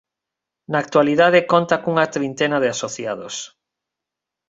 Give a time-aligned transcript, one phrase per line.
[0.71, 3.35] Na actualidade conta cunha trintena de asociados.